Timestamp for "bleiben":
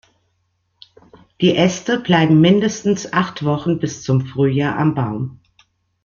1.99-2.41